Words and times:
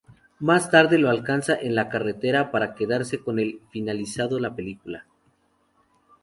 Más 0.39 0.71
tarde 0.71 0.97
lo 0.97 1.11
alcanza 1.11 1.53
en 1.53 1.75
la 1.75 1.87
carretera 1.87 2.49
para 2.49 2.73
quedarse 2.73 3.21
con 3.21 3.37
el 3.37 3.61
finalizando 3.71 4.39
la 4.39 4.55
película. 4.55 5.05